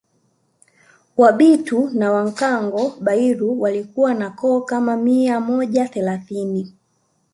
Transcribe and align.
Wabito 1.17 1.89
na 1.93 2.11
Wankango 2.11 2.93
Bairu 2.99 3.61
walikuwa 3.61 4.13
na 4.13 4.29
koo 4.29 4.61
kama 4.61 4.97
mia 4.97 5.39
moja 5.39 5.87
thelathini 5.87 6.73